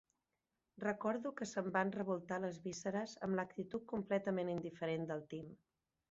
[0.83, 5.53] Recordo que se'm van revoltar les vísceres amb l'actitud completament indiferent del Tim.